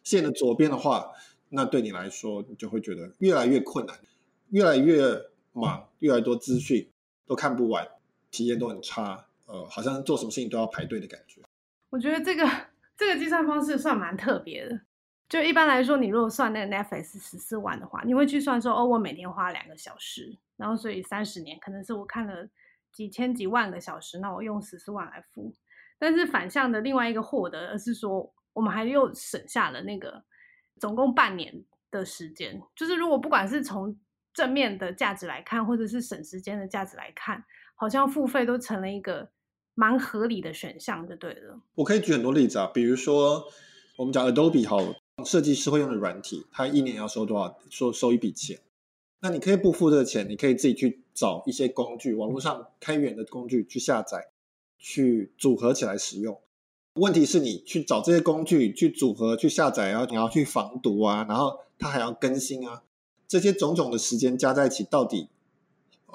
[0.04, 1.12] 线的左边的话，
[1.50, 3.98] 那对你来说，你就会觉得越来越困难，
[4.50, 6.89] 越来越忙，越来越多资讯
[7.26, 7.88] 都看不完，
[8.32, 9.28] 体验都很差。
[9.46, 11.41] 呃，好像做什么事情都要排队的感觉。
[11.89, 12.50] 我觉得这个
[12.98, 14.82] 这个计算方式算蛮特别的。
[15.30, 22.50] 就一般来说，你如果算那个 Netflix 十四万的话，你会去算说，哦，我每天花两个小时，然后所以三十年可能是我看了。
[22.93, 25.53] 几千几万个小时，那我用十四万来付。
[25.99, 30.23] 但是反向的另外一个获得，而是说我们还又省下了那个
[30.79, 32.62] 总共半年的时间。
[32.75, 33.97] 就是如果不管是从
[34.34, 37.43] 正面的价值来看，或者是省时间的价值来看，
[37.75, 39.29] 好像付费都成了一个
[39.75, 41.62] 蛮合理的选项，就对了。
[41.75, 43.45] 我可以举很多例子啊，比如说
[43.97, 44.79] 我们讲 Adobe 好，
[45.23, 47.60] 设计师会用的软体，他一年要收多少？
[47.69, 48.60] 收收一笔钱。
[49.21, 54.30] 那你可以不付这个钱，你可以自己去找一些工具，网络上开源的工具去下载，
[54.78, 56.39] 去组合起来使用。
[56.95, 62.84] 问题是你去找这些工具去组合、去下载，然后你要去防毒啊，然后它还要更新啊，
[63.28, 65.30] 这些种种的时间加在一起，到底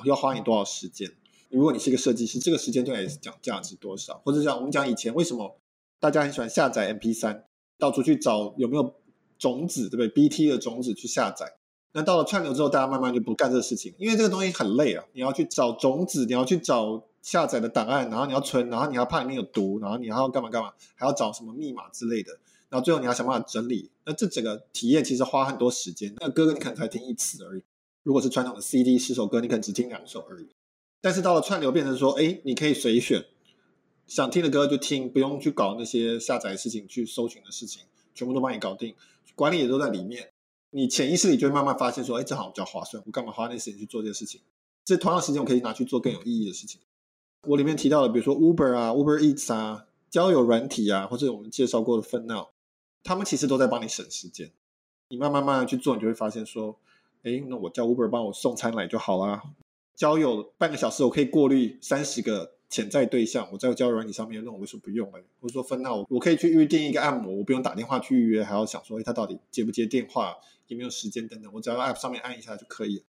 [0.05, 1.11] 要花你多少时间？
[1.51, 4.21] 如果你是一个设计师，这个时间对你来讲价值多少？
[4.25, 5.59] 或者讲我们讲以前为什么
[5.99, 7.43] 大家很喜欢下载 MP3，
[7.79, 8.95] 到处去找有没有
[9.39, 11.55] 种子，对不对？BT 的种子去下载。
[11.93, 15.05] 那到了串流之后，大家慢慢就不干这个事情，因为这个东西很累啊！
[15.13, 22.33] 你要去找种子，你要去找下载的档案，然后你要存，然后你要怕里面有毒，然后你还要干嘛干嘛，还要找什么密码之类的，
[22.69, 23.91] 然后最后你要想办法整理。
[24.05, 26.15] 那这整个体验其实花很多时间。
[26.21, 27.63] 那歌你可能才听一次而已，
[28.03, 30.49] 如果是传统的 CD 十首歌，你可能只听两首而已。
[31.01, 33.25] 但是到了串流，变成说，哎，你可以随选，
[34.07, 37.83] 想听的歌就听，不用去搞那些下载的事情、去搜寻的事情，
[38.15, 38.95] 全部都帮你搞定，
[39.35, 40.31] 管理也都在里面。
[40.71, 44.41] 你潜意识里就会慢慢发现说，哎，这好像比较划算，我干嘛花那时间去做这些事情？
[44.85, 46.81] 这同样时间我可以拿去做更有意义的事情。
[47.47, 52.49] 我里面提到的，比如说 Uber 啊、Uber Eats 啊、交友软体啊，或者我们介绍过的 FunNow，
[53.03, 54.51] 他们其实都在帮你省时间。
[55.09, 56.79] 你慢慢慢慢去做，你就会发现说，
[57.23, 59.43] 哎，那我叫 Uber 帮我送餐来就好啦。
[59.97, 62.53] 交友半个小时，我可以过滤三十个。
[62.71, 65.19] 潜在对象，我在交友软体上面，那我为什么不用呢？
[65.41, 70.37] 或者说分，那我我可以去预定一个按摩，我不用打电话去预约，还要想说，哎，他到底接不接电话，
[70.69, 73.05] 有没有时间等等，我只要 App 上面按一下就可以了。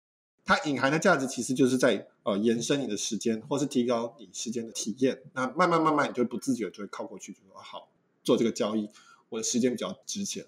[0.46, 5.22] 它隐含的价值其实就是在呃延伸你的时间，或是提高你时间的体验。
[5.34, 7.90] 那慢慢慢慢，你就不自觉就会靠过去，就说好
[8.24, 8.90] 做这个交易，
[9.28, 10.46] 我的时间比较值钱。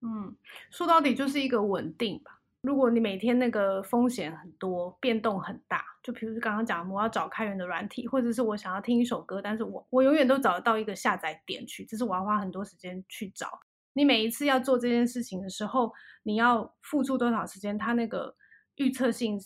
[0.00, 0.34] 嗯，
[0.70, 2.40] 说到底就是一个稳定吧。
[2.62, 13.60] 如果你每天那个风险很多，变动很大，就比如刚刚讲，我要找开源的软体，或者是我想要听一首歌，但是我我永远都找得到一个下载点去，这是我要花很多时间去找。
[13.98, 17.76] 你每一次要做这件事情的时候，你要付出多少时间？
[17.76, 18.32] 它那个
[18.76, 19.36] 预测性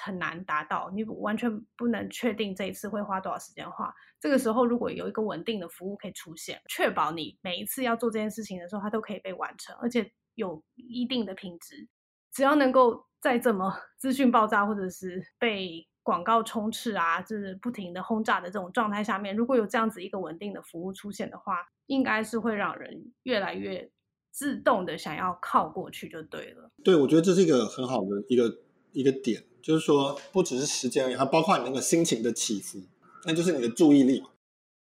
[0.00, 3.92] 很难达到，你完全不能确定这一次会花多少时间花。
[4.18, 11.86] 这个时候，如果有一个稳定的服务可以出现，确保你每一次要做这件事情的时候，它都可以被完成，而且有一定的品质。
[12.32, 23.90] 只要能够在这么 资讯爆炸或者是被广告充斥啊，就是不停的轰炸的这种状态下面，如果有这样子一个稳定的服务出现的话，应该是会让人越来越
[24.38, 26.70] 自动的想要靠过去就对了。
[26.84, 28.58] 对，我觉得这是一个很好的一个
[28.92, 32.78] 一个点，就是说不只是时间而已，还包括你那个心情的起伏，
[33.26, 34.22] 那就是你的注意力。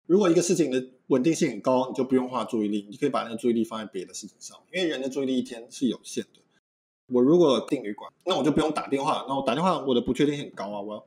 [0.07, 6.41] 如果一个事情的稳定性很高，你就不用花注意力，你可以把那个注意力放在别的事情上，因为人的注意力一天是有限的。
[7.13, 9.27] 我如果订旅馆，那我就不用打电话。
[9.29, 11.01] 那我打电话，我的不确定性很高啊，我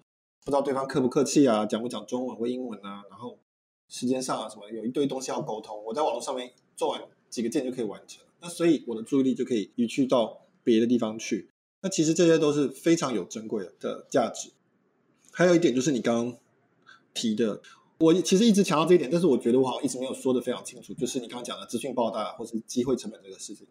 [0.43, 3.39] 不知道对方客不客气啊，讲不讲中文或英文啊，然后
[3.87, 5.81] 时间上啊什么，有一堆东西要沟通。
[5.85, 11.49] 我在网络上面做完几个键就可以完成，那所以我的注意力就可以移去到别的地方去。
[11.81, 14.49] 那其实这些都是非常有珍贵的价值。
[15.31, 16.37] 还有一点就是你刚刚
[17.13, 17.61] 提的，
[17.99, 23.65] 我其实一直强调这一点，但是我觉得我好像一直没有说的非常清楚，就是你刚刚讲的资讯爆炸或是机会成本这个事情。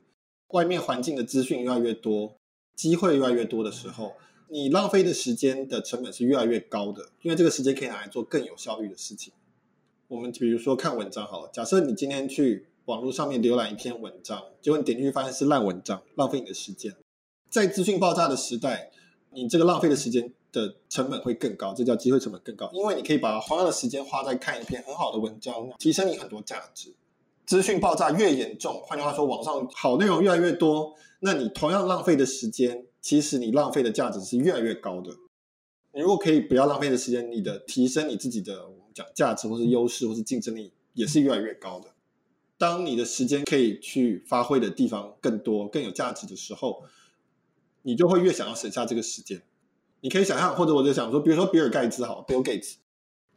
[0.48, 2.35] 外面环境的资讯越来越多，
[2.74, 4.14] 机会越来越多的时候，
[4.48, 9.32] 你浪费的时间的成本是越来越高的，因为这个时间可以拿来做更有效率的事情。
[10.08, 16.94] 我们比如说看文章好了，假设你今天去网络上面浏览一篇文章，结果你点进去发现是烂文章，浪费你的时间。
[17.48, 18.90] 在资讯爆炸的时代，
[19.30, 26.92] 你这个浪费的时间的成本会更高，这叫机会成本更高，因为你可以把同样的时间花在看一篇很好的文章，提升你很多价值。
[27.44, 35.10] 资讯爆炸越严重，换句话说，网上好内容越来越多，那你同样浪费的时间，其实你浪费的价值是越来越高的。
[35.92, 41.91] 你如果可以不要浪费的时间，你的提升你自己的我们讲价值或是优势或是竞争力也是越来越高的。
[42.62, 46.85] 当你的时间可以去发挥的地方更多、更有价值的时候，
[47.83, 49.42] 你就会越想要省下这个时间。
[50.01, 52.75] 你可以想象，或者我就想说，比如说比尔盖茨好，Bill Gates，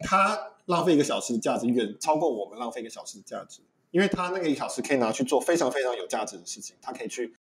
[0.02, 3.62] 他浪费一个小时的价值远超过我们浪费一个小时的价值。
[3.90, 7.36] 因为他那个一小时可以拿去做非常非常有价值的事情，他可以去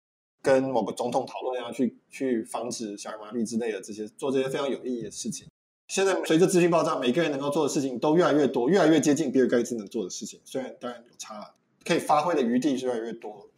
[0.44, 5.48] 跟某个总统讨论，要去去防止小儿麻痹之类的这些，做这些非常有意义的事情。
[5.88, 10.40] 现在随着资讯爆炸，每个人能够做的事情都越来越多，越来越接近比尔盖茨能做的事情。
[10.46, 13.50] 虽然当然有差，可以发挥的余地是越来越多，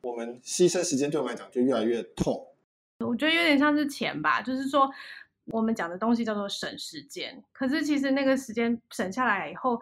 [0.00, 2.46] 我们牺牲时间对我们来讲就越来越痛。
[3.04, 4.90] 我觉得有点像是钱吧，就是说
[5.46, 9.80] 我们讲的东西叫做省时间，可是其实那个时间省下来以后。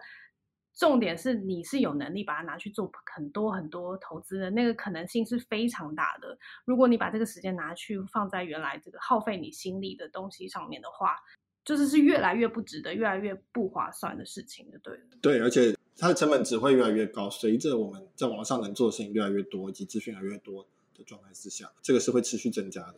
[0.79, 6.37] 重点是你是有能力把它拿去做很多很多投资的，那个可能性是非常大的。
[6.65, 11.15] 如果你把这个时间拿去放在原来这个耗费你心力的东西上面的话，
[11.67, 14.97] 就是是越来越不值得、越来越不划算的事情的，对。
[15.21, 22.95] 对，而且它的成本只会越来越高，随着我们在网上能做的事情越来越多，以及资讯越来越多的状态之下，这个是会持续增加的。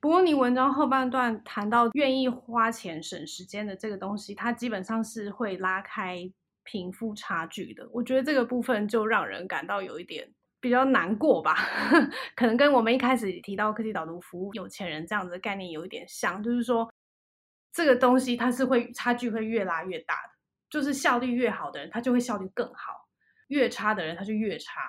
[0.00, 6.30] 不过，你文章后半段谈到愿意花钱省时间的这个东西，它基本上是会拉开。
[6.68, 11.54] 贫富差距的，我觉得这个部分就让人感到有一点比较难过吧。
[12.34, 16.92] 可能跟我们一开始提到科技导读服务有钱人这样子的概念有一点像，就是说
[17.76, 20.30] 这个东西它是会差距会越拉越大的，
[20.70, 23.06] 就是效率越好的人他就会效率更好，
[23.48, 24.80] 越差的人他就越差。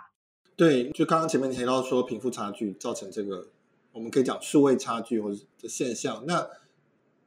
[0.55, 3.49] 对，就刚刚前面提到说贫富差距造成这个，
[3.91, 6.23] 我们可以讲数位差距或者的现象。
[6.25, 6.47] 那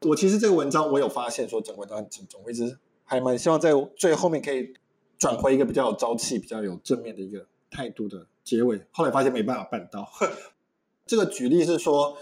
[0.08, 2.78] 我其实这个文章我有发现说整个文章很沉重，我一直。
[3.04, 4.72] 还蛮希望在最后面可以
[5.18, 8.80] 转回一个比较有朝气、比较有正面的一个态度的结尾。
[8.92, 10.08] 后来发现没办法办到。
[11.04, 12.16] 这个举例是说，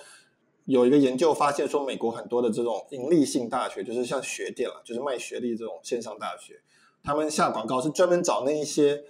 [0.69, 6.61] 有一个研究发现说，美国很多的这种盈利性大学，就是像学店了，就是卖学历这种线上大学，
[7.03, 9.05] 他们下广告是专门找那一些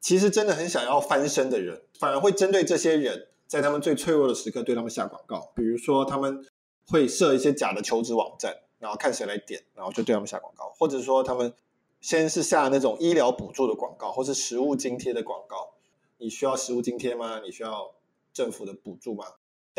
[0.00, 5.52] 其实真的很想要翻身的人，反而会针对这些人在他们最脆弱的时刻对他们下广告。
[5.54, 6.46] 比如说，他们
[6.86, 8.56] 会设一些假的求职网站。
[8.80, 11.52] 然后看谁来点，然后就对他们下广告，或者说他们
[12.00, 15.74] 先是下那种医疗补助的广告，或是食物津贴的广告。
[16.16, 17.42] 你需要食物津贴吗？
[17.44, 17.92] 你需要
[18.32, 19.26] 政府的补助吗？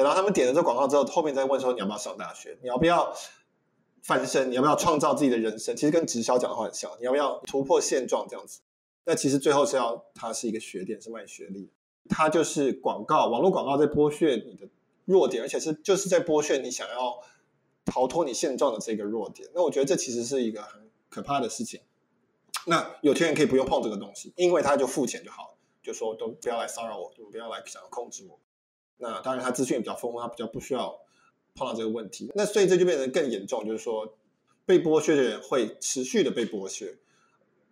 [0.01, 2.57] 等到他们点了这广告之后，后面再问说，你要不要上大学？
[2.61, 3.13] 你要不要
[4.01, 4.49] 翻身？
[4.49, 5.75] 你要不要创造自己的人生？
[5.75, 6.91] 其实跟直销讲的话很像。
[6.99, 8.61] 你要不要突破现状这样子？
[9.05, 11.69] 那其实最后是要，它是一个学点，是卖学历，
[12.09, 14.67] 它就是广告，网络广告在剥削你的
[15.05, 17.21] 弱点，而且是就是在剥削你想要。
[17.83, 20.79] 逃脱你现状的这个弱点，那我觉得这其实是一个很
[21.09, 21.81] 可怕的事情。
[22.67, 28.39] 那有钱人可以不用碰这个东西，因为他就付钱就好了，就说都不要来骚扰我，就不要来想要控制我。
[29.01, 30.95] 那当然，他资讯比较丰富，他比较不需要
[31.55, 32.31] 碰到这个问题。
[32.35, 34.13] 那所以这就变成更严重，就是说
[34.63, 36.95] 被剥削的人会持续的被剥削。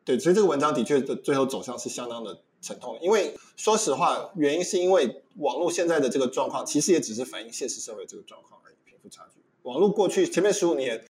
[0.03, 2.97] 对，所以这个文章的确的最后走向是相当的沉痛。
[2.99, 9.39] 因为说实话，原因是因为网络现在的这个状况，其实也只是反映现实社会这个状况而已，贫富差距。
[9.61, 11.05] 网络过去前面十五年，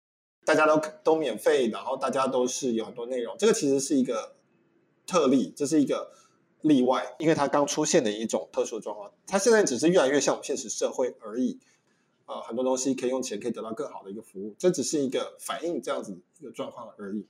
[0.44, 4.34] 大家都都免费，然后大家都是有很多内容，这个其实是一个
[5.06, 6.10] 特例，这是一个。
[6.62, 11.58] 例外，因为它刚出现的一种特殊状况，它现在只是越来越像我们现实社会而已。
[12.26, 17.26] 啊、呃，很多东西可以用钱可以得到更好的一个服务，这只是一个反映这样子一个状况而已。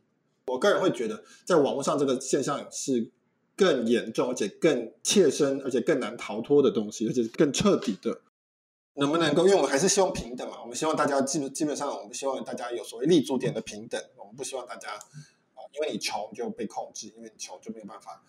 [0.47, 3.11] 我个人会觉得，在网络上这个现象是
[3.55, 8.23] 更严重，而且更切身，而且更难逃脱的东西，而且更彻底的。
[8.95, 9.45] 能不能够？
[9.45, 14.03] 因为我们还是希望平等嘛，我们希望大家基本基本上，我们希望大家有所谓立足点的平等。
[14.17, 18.21] 我们不希望大家啊、因为你穷就被控制，因为你穷就没有办法。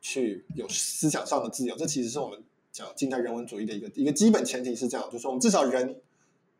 [0.00, 2.42] 去有思想上的自由，这其实是我们
[2.72, 6.00] 讲近代人文主义的一个一个基本前提是这样，就是我们至少人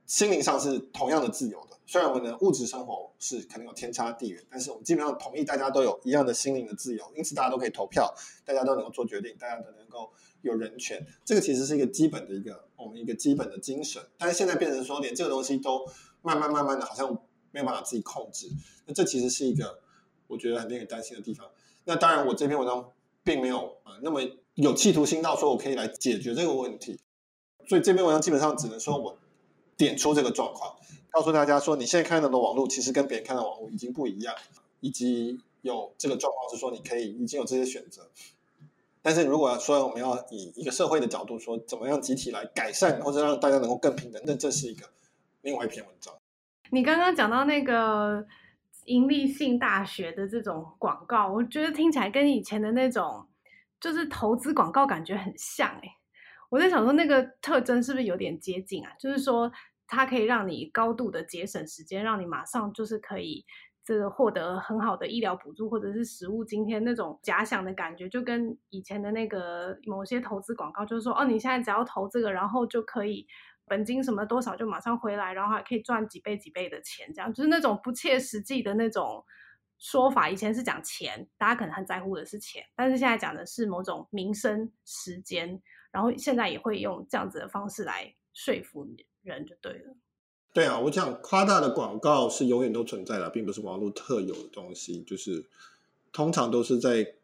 [0.07, 1.77] 心灵上是同样的自由的。
[1.87, 8.13] 虽然我们的物质生活是可能有天差地远，但是我们基本上同意大家都有一样的心灵的自由，因此大家都可以投票，
[8.45, 10.11] 大家都能够做决定，大家都能够
[10.43, 11.07] 有人权。
[11.25, 14.03] 这个其实是一个基本的一个我们一个基本的精神。
[14.19, 15.87] 但是现在变成说，连这个东西都
[16.21, 17.11] 慢慢慢慢的好像
[17.53, 18.49] 没有办法自己控制，
[18.85, 19.81] 那这其实是一个
[20.27, 21.47] 我觉得很令人担心的地方。
[21.85, 22.91] 那当然，我这篇文章。
[23.29, 24.23] 并没有啊，那么
[24.55, 26.99] 有企图心到说我可以来解决这个问题，
[27.69, 29.19] 所以这篇文章基本上只能说我
[29.77, 30.75] 点出这个状况，
[31.11, 34.35] 告诉大家说你现在看到的网络其实跟别人看到网络已经不一样，
[34.81, 38.09] 以及有这个状况是说你可以已经有这些选择，
[39.03, 44.87] 但是如果说我们要以一个社会的角度说怎么样集体来改善或者让大家能够更平等，那这是一个
[45.43, 46.15] 另外一篇文章。
[46.71, 48.27] 你刚刚讲到那个。
[48.89, 53.29] 营利性大学的这种广告，我觉得听起来跟以前的那种
[53.79, 55.91] 就是投资广告感觉很像诶。
[56.51, 58.93] 我在想说，那个特征是不是有点接近啊？
[58.99, 59.53] 就是说，
[59.87, 63.45] 它可以让你高度的节省时间，让你马上就是可以
[63.85, 73.27] 这个获得很好的医疗补助或者是实物津贴那种假想的感觉，就跟以前的那个某些投资广告，就是说，哦，你现在只要投这个，然后就可以。
[73.69, 79.25] 本金什么多少就马上回来，然后还可以赚几倍几倍的钱，这样就是那种不切实际的那种
[79.79, 80.29] 说法。
[80.29, 85.61] 以前是讲钱，大家可能很在乎的是钱，但是现在讲的是某种民生时间，
[85.91, 88.87] 然后现在也会用这样子的方式来说服
[89.23, 89.97] 人，就对了。
[90.53, 95.47] 对啊，我讲夸大的广告是永远都存在的，并不是网络特有的东西，就是
[96.11, 97.15] 通常都是在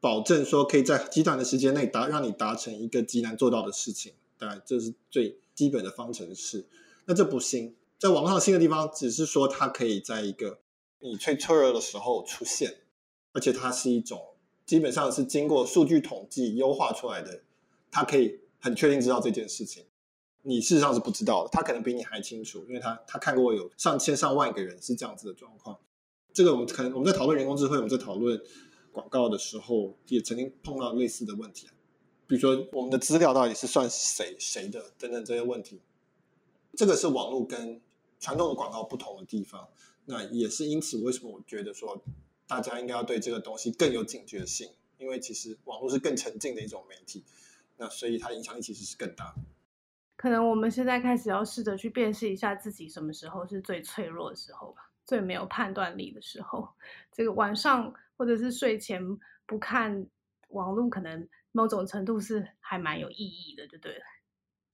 [0.00, 4.12] 保证说可以在极短的时间内达让你达成一个极难做到的事情。
[4.38, 5.38] 当然，这是最。
[5.58, 6.64] 基本的方程式，
[7.04, 10.60] 那这不新，在网上新的地方，只是说它可以在一个
[11.00, 12.72] 你最脆弱的时候出现，
[13.32, 14.24] 而且它是一种
[14.64, 17.42] 基本上是经过数据统计优化出来的，
[17.90, 19.84] 它可以很确定知道这件事情，
[20.42, 25.76] 你事实上是不知道的，他可能比你还清楚，因为他他看过有上千上万个人是这样子的状况。
[26.32, 28.40] 这个我们可能我们在讨论人工智慧，我们在讨论
[28.92, 31.66] 广告的时候，也曾经碰到类似的问题。
[32.28, 35.80] 比如说，我们的资料到底是算谁谁的等等这些问题，
[36.74, 37.80] 这个是网络跟
[38.20, 39.66] 传统的广告不同的地方。
[40.04, 41.98] 那也是因此，为什么我觉得说
[42.46, 44.70] 大家应该要对这个东西更有警觉性？
[44.98, 47.24] 因为其实网络是更沉浸的一种媒体，
[47.78, 49.34] 那所以它影响力其实是更大。
[50.14, 56.68] 可能我们现在开始要试着去辨识一下自己什么时候是最脆弱的时候吧，最没有判断力的时候。
[57.10, 59.02] 这个晚上或者是睡前
[59.46, 60.06] 不看
[60.50, 61.26] 网络，可能。
[61.52, 64.00] 某种程度是还蛮有意义的，就对了。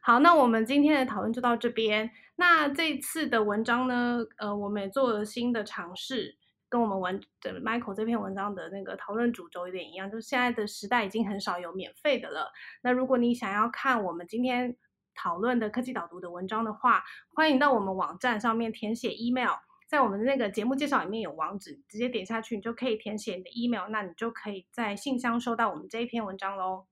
[0.03, 2.11] 好，那我们今天的讨论就到这边。
[2.37, 6.37] 那这次的文章呢，呃，我们也做了新的尝试，
[6.69, 12.53] 跟我们文的 Michael 这篇文章的那个讨论主轴有点一样，就是现在的时代已经很少有免费的了。
[12.83, 14.77] 那如果你想要看我们今天
[15.15, 17.03] 讨论的科技导读的文章的话，
[17.35, 19.55] 欢迎到我们网站上面填写 email。
[19.95, 26.87] 在我们的那个节目介绍里面有网址，直接点下去，你就可以填写你的 email，那你就可以在信箱收到我们这一篇文章喽。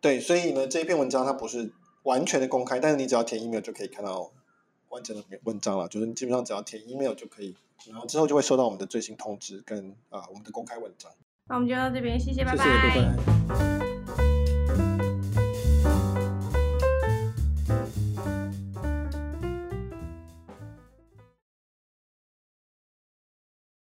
[0.00, 1.72] 对，所以呢，这一篇文章它不是
[2.02, 4.32] 完全的公开，但是你只要填 email 就可以看到
[4.88, 5.86] 完整的文章了。
[5.86, 7.54] 就是你基本上只要填 email 就可以，
[7.88, 11.12] 然后之后就会收到我们的最新通知跟啊、呃、我们的公开文章。
[11.46, 12.64] 那我们就到这边，谢谢，拜拜。
[12.64, 13.04] 谢谢，
[13.48, 13.79] 拜拜。